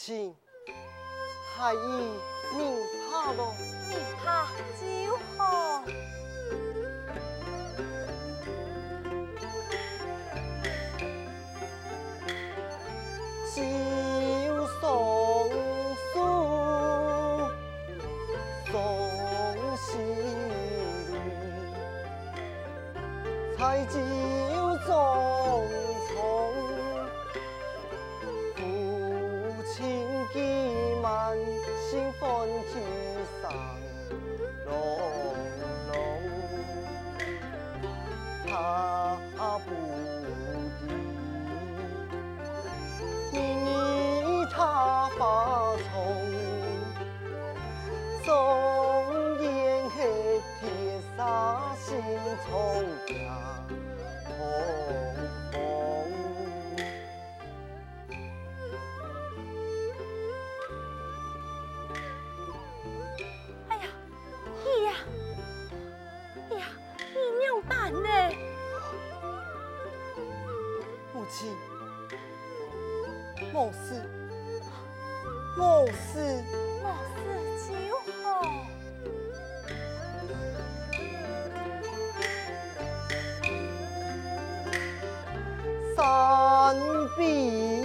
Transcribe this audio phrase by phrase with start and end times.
[0.00, 0.34] 母亲，
[1.54, 1.76] 孩儿
[2.56, 2.58] 明
[3.12, 3.38] 白了，
[3.86, 3.92] 明
[4.24, 4.26] 白
[4.80, 4.82] 就
[5.36, 5.39] 好。
[31.88, 32.82] 心烦心
[33.40, 33.52] 上
[34.66, 35.09] 路
[73.52, 74.02] 貌似，
[75.56, 76.44] 貌似，
[76.82, 76.84] 貌
[77.14, 77.16] 似
[77.56, 77.68] 几
[78.22, 78.24] 好，
[85.96, 85.98] 三
[87.16, 87.79] 比。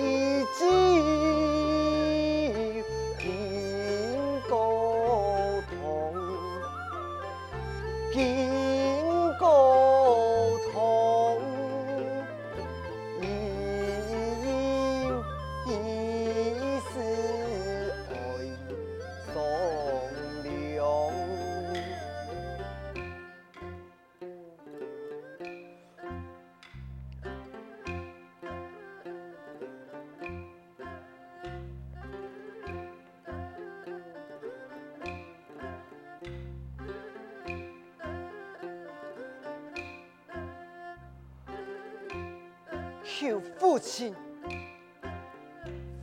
[43.17, 44.13] 求父亲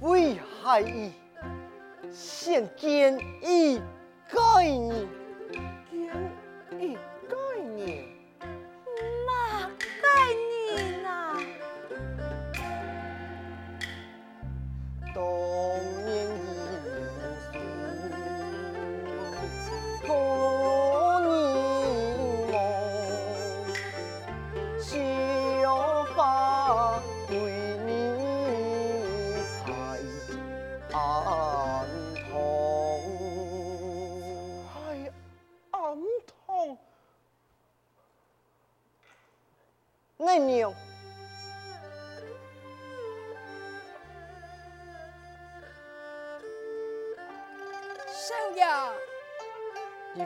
[0.01, 1.11] 为孩儿
[2.11, 3.79] 献建一
[4.31, 5.22] 概念。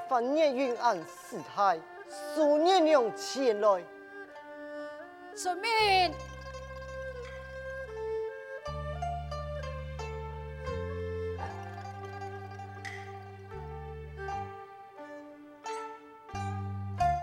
[0.08, 1.78] 翻越云暗四太，
[2.34, 3.82] 数年两前来。
[5.34, 6.12] 遵命。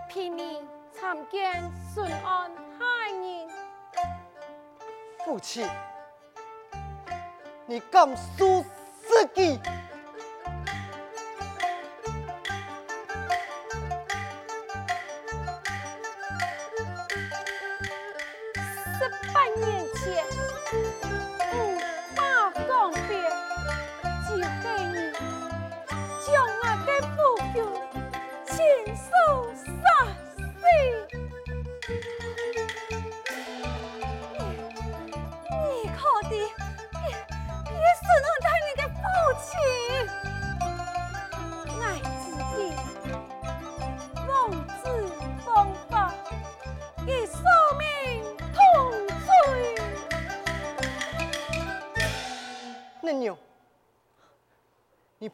[0.07, 3.47] 平民参见顺安太爷。
[5.25, 5.67] 父亲，
[7.65, 8.62] 你敢说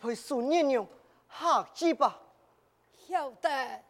[0.09, 0.87] 你陪孙娘娘
[1.29, 2.19] 下去吧。
[3.07, 3.83] 晓得。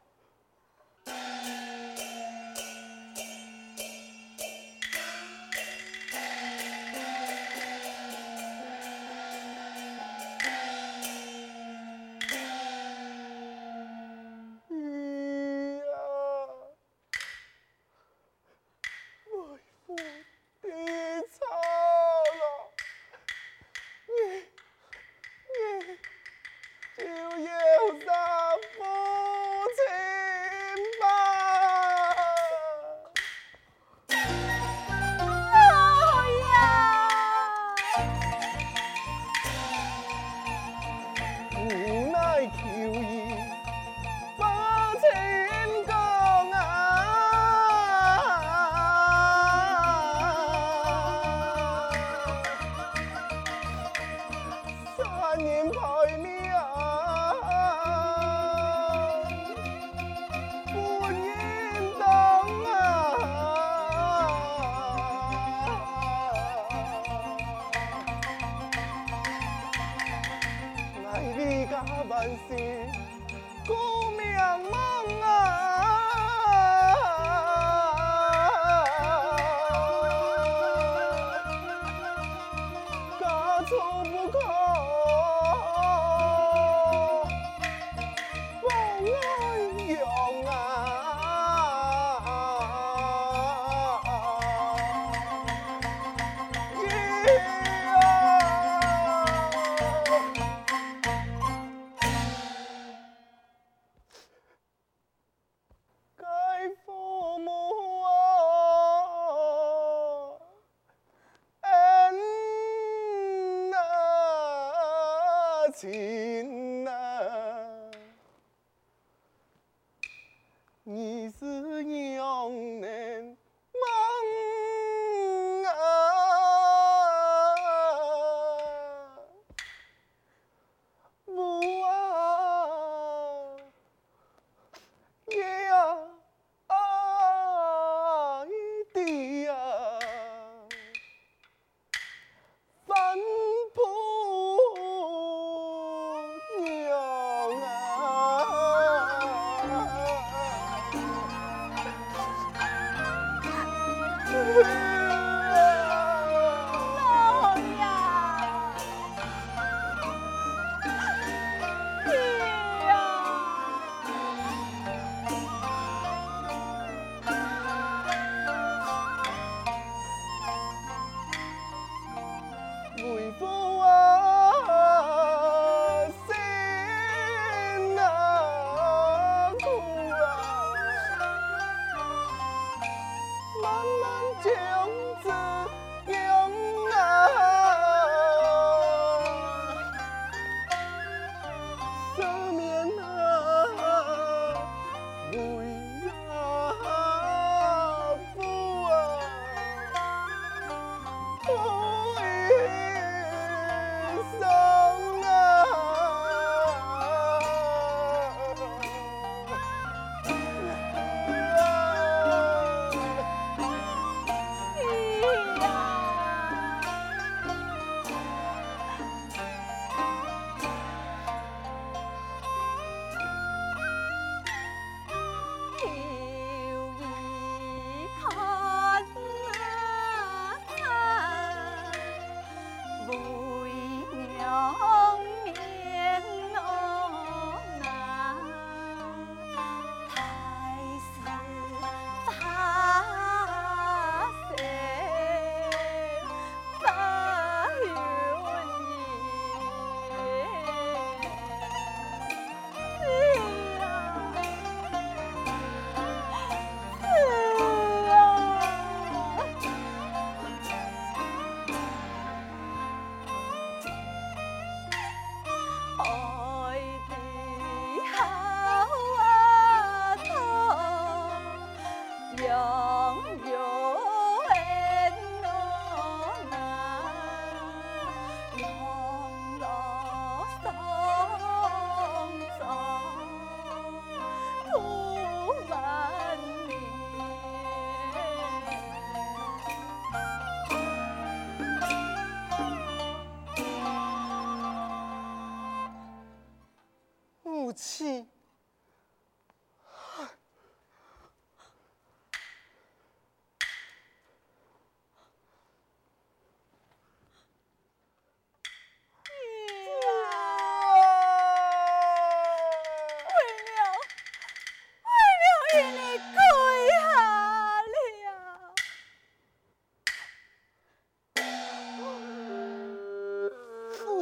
[184.41, 184.78] 姐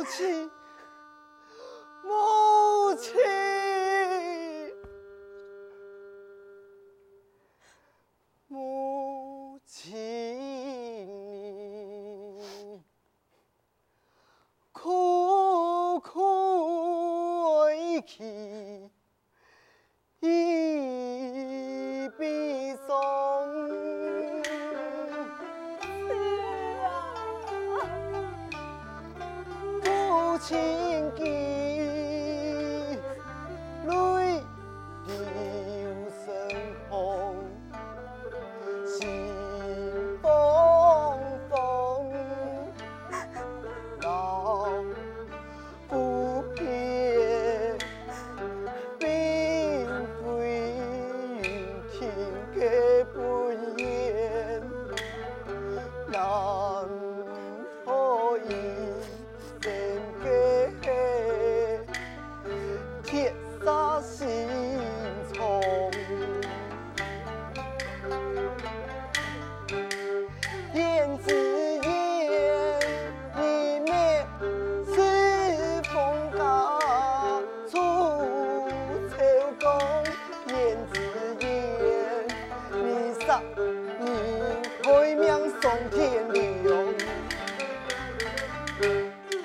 [0.09, 0.49] 亲，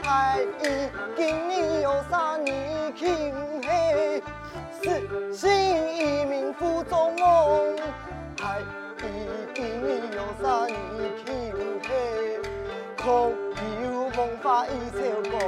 [0.03, 4.23] 太伊今年有三年轻嘿，
[4.83, 5.51] 是新
[5.97, 7.77] 移名副总望。
[8.37, 8.61] 太
[8.99, 9.03] 伊
[9.55, 10.77] 今年有三年
[11.25, 11.33] 轻
[11.89, 11.91] 嘿，
[13.03, 13.35] 苦
[13.83, 14.99] 有梦化一笑
[15.31, 15.41] 光。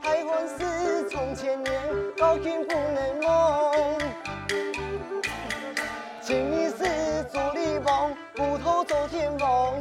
[0.00, 1.82] 太湾是从千年，
[2.16, 3.74] 到今不能忘。
[6.20, 8.14] 今是做力王，
[9.08, 9.74] 天王。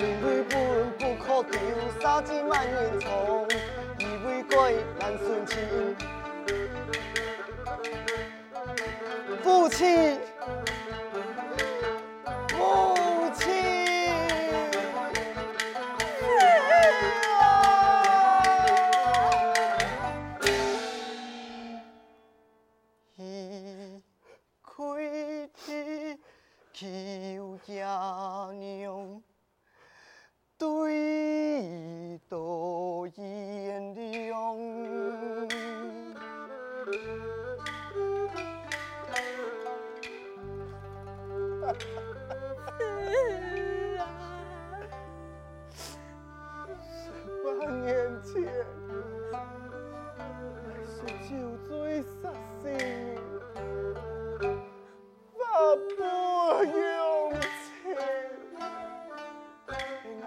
[0.00, 0.56] 因为本
[0.98, 1.58] 不可求，
[2.00, 3.46] 三只万年虫，
[3.98, 5.58] 以为鬼难顺情。
[9.42, 10.18] 父亲。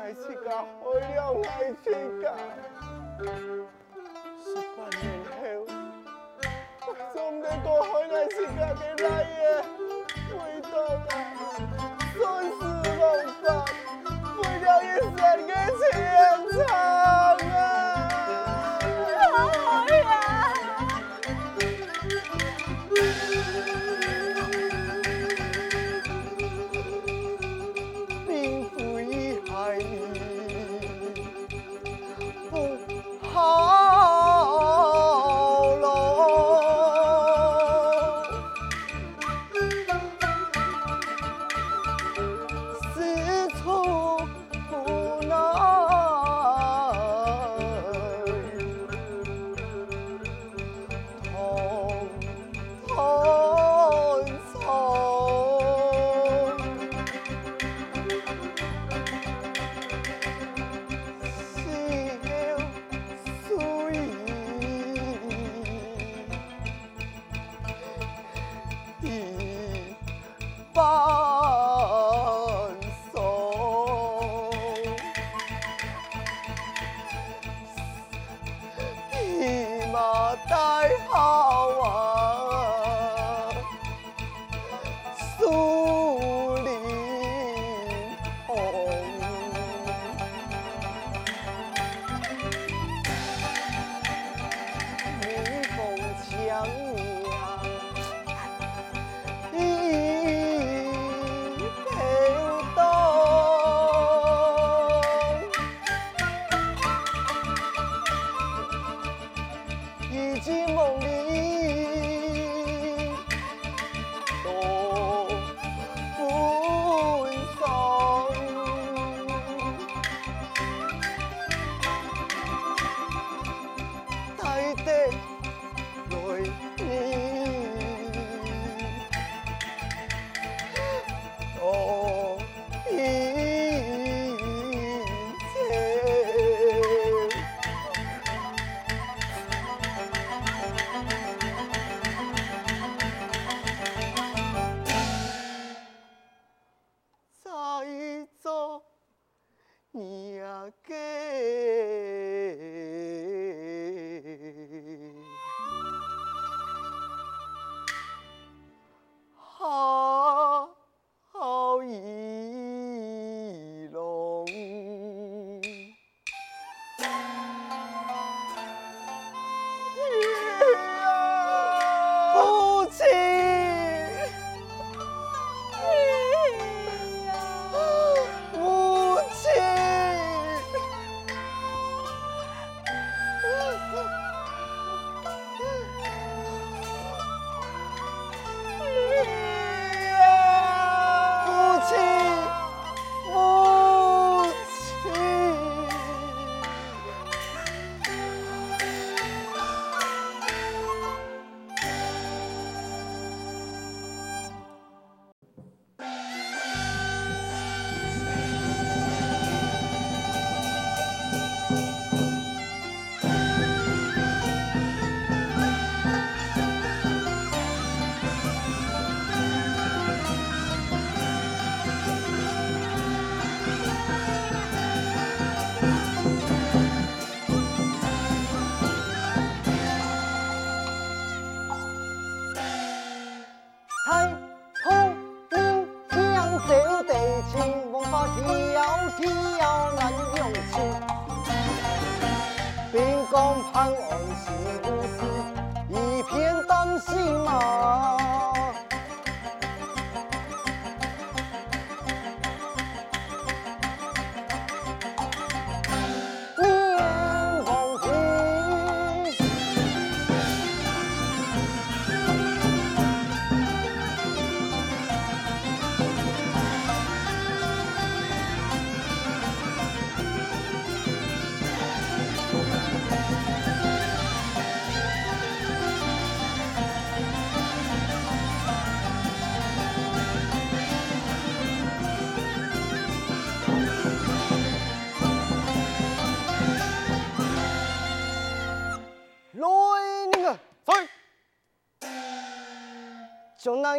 [0.03, 0.49] 爱情噶，
[0.83, 1.87] 为了爱情。
[4.43, 4.45] 十
[4.75, 5.33] 八年后，
[6.85, 9.63] 我总得过好爱情噶的那夜，
[10.27, 10.67] 回头，
[12.19, 12.21] 生
[12.59, 12.61] 死，
[16.59, 16.92] 一。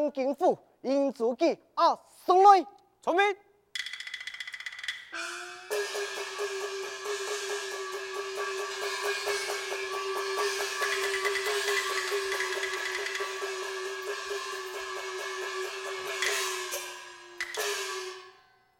[0.04, 2.66] 南京府英祖记啊，送来。
[3.00, 3.36] 传命。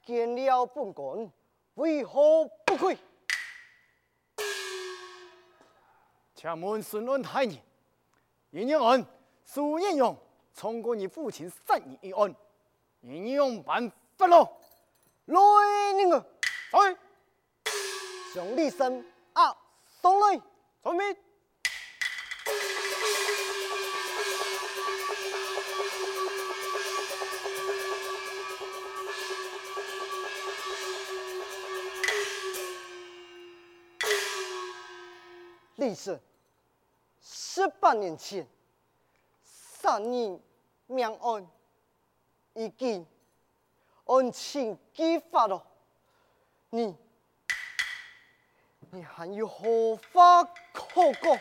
[0.05, 1.33] 见了本官，
[1.77, 2.99] 为何不跪？
[6.35, 7.65] 请问顺安太爷，
[8.51, 9.07] 阎永恩、
[9.47, 10.15] 苏彦勇，
[10.55, 12.35] 冲过你父亲三年一案，
[13.01, 14.51] 阎永办法了。
[15.27, 15.39] 来
[15.97, 16.25] 人啊！
[16.73, 16.97] 来，
[18.33, 19.57] 将李胜啊
[20.01, 20.41] 送来。
[20.83, 21.17] 传命。
[35.77, 36.21] 李胜，
[37.21, 38.47] 十八年前，
[39.85, 40.41] 三年
[40.87, 41.47] 命案
[42.55, 43.07] 已经
[44.07, 45.63] 案情揭发了，
[46.71, 46.97] 你
[48.91, 50.43] 你还有何法
[50.73, 51.39] 可讲？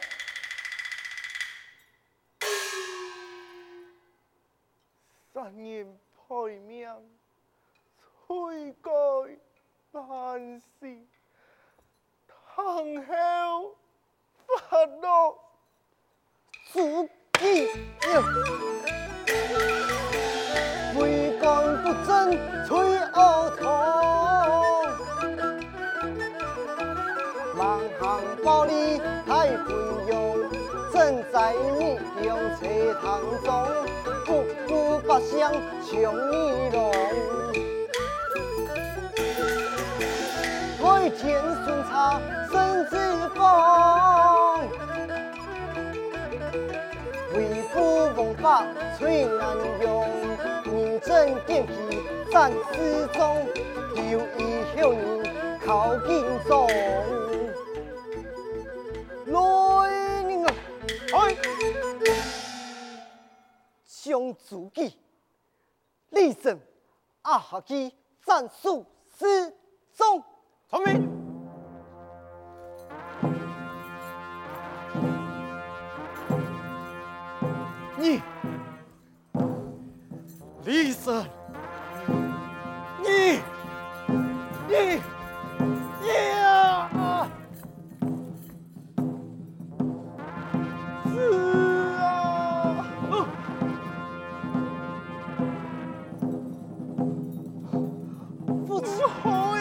[5.34, 6.86] 杀人赔命，
[8.28, 8.92] 罪该
[10.02, 11.08] 万死，
[12.28, 13.78] 堂后。
[14.70, 15.40] 发怒，
[17.44, 17.68] 自己
[20.98, 21.44] 为官
[21.84, 22.32] 不正，
[22.66, 22.72] 吹
[23.14, 23.62] 恶痛，
[27.58, 27.68] 蛮
[28.00, 28.02] 行
[28.46, 28.72] 暴力
[29.28, 29.68] 太昏
[30.08, 30.14] 庸，
[30.94, 31.36] 正在
[31.78, 32.24] 逆境
[32.62, 32.62] 车
[33.02, 33.52] 堂中，
[34.26, 34.30] 不
[34.66, 34.72] 顾
[35.06, 35.36] 百姓
[35.86, 35.92] 穷
[36.32, 36.80] 你龙，
[40.80, 41.22] 为天
[41.66, 41.92] 顺差
[42.50, 42.54] 身
[42.90, 42.96] 之
[48.24, 48.36] 风。
[48.42, 48.66] 把
[48.98, 50.06] 崔安用，
[50.66, 51.74] 认真点起
[52.32, 53.48] 战士中，
[53.96, 54.42] 留一
[54.76, 56.68] 后人靠近中。
[59.26, 59.90] 来
[60.28, 60.54] 人啊，
[61.14, 61.36] 来！
[63.86, 64.98] 将自己
[66.10, 66.60] 立正，
[67.22, 68.86] 阿哈基战术
[69.18, 69.56] 失
[69.94, 70.22] 踪，
[70.70, 71.23] 传命。
[78.04, 78.22] 你。
[80.66, 81.26] 李胜，
[83.02, 83.40] 你，
[84.68, 85.00] 你，
[86.02, 87.30] 你啊！
[91.06, 91.16] 是
[92.02, 92.04] 啊！
[98.68, 99.53] 不可以，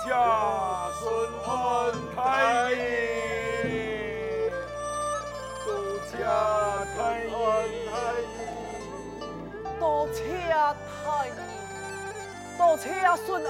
[0.00, 0.08] 感谢
[0.98, 1.04] 顺
[1.44, 1.48] 安
[2.16, 2.18] 太
[2.72, 2.78] 爷，
[5.64, 5.68] 多
[6.06, 6.12] 谢
[6.96, 6.98] 太
[8.20, 8.32] 爷，
[9.78, 9.82] 多
[10.12, 10.18] 谢
[10.88, 11.30] 太爷，
[12.56, 12.84] 多谢
[13.26, 13.48] 顺安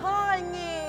[0.00, 0.02] 太
[0.38, 0.79] 爷。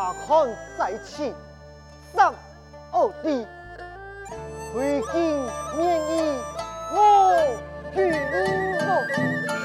[0.00, 1.30] 大汉在此
[2.14, 2.34] 丧
[2.90, 3.46] 二地。
[4.72, 6.40] 回敬免议
[6.94, 6.96] 我
[7.94, 9.59] 欲迎候